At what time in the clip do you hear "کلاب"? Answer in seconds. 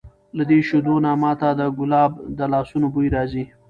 1.77-2.11